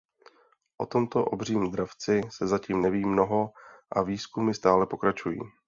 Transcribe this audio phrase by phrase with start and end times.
[0.77, 3.49] O tomto obřím dravci se zatím neví mnoho
[3.91, 5.39] a výzkumy stále pokračují.